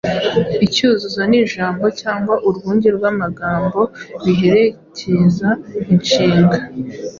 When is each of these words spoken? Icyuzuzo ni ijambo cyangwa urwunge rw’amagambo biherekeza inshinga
Icyuzuzo 0.65 1.21
ni 1.29 1.37
ijambo 1.43 1.85
cyangwa 2.01 2.35
urwunge 2.47 2.87
rw’amagambo 2.97 3.79
biherekeza 4.23 5.49
inshinga 5.93 6.57